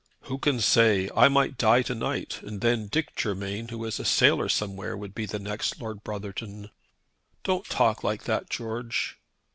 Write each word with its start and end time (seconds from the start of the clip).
"Who 0.21 0.39
can 0.39 0.59
say? 0.59 1.11
I 1.15 1.27
might 1.27 1.59
die 1.59 1.83
to 1.83 1.93
night, 1.93 2.39
and 2.41 2.61
then 2.61 2.87
Dick 2.87 3.15
Germain, 3.15 3.67
who 3.67 3.85
is 3.85 3.99
a 3.99 4.03
sailor 4.03 4.49
somewhere, 4.49 4.97
would 4.97 5.13
be 5.13 5.27
the 5.27 5.37
next 5.37 5.79
Lord 5.79 6.03
Brotherton." 6.03 6.71
"Don't 7.43 7.65
talk 7.65 8.03
like 8.03 8.23
that, 8.23 8.49
George." 8.49 9.19